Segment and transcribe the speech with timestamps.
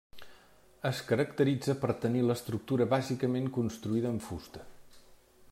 [0.89, 4.65] Es caracteritza per tenir l'estructura bàsicament construïda en fusta.